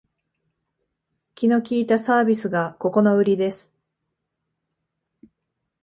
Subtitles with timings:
[1.35, 3.71] 気の利いたサービスがここのウリです